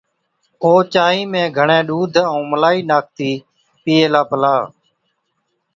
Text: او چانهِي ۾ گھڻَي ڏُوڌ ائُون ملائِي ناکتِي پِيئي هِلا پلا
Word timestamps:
او 0.63 0.71
چانهِي 0.93 1.21
۾ 1.41 1.43
گھڻَي 1.57 1.79
ڏُوڌ 1.87 2.13
ائُون 2.29 2.45
ملائِي 2.51 2.79
ناکتِي 2.89 3.31
پِيئي 3.83 4.01
هِلا 4.05 4.21
پلا 4.29 4.55